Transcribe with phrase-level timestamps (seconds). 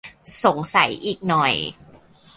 [0.43, 1.53] สงสัยอีกหน่อย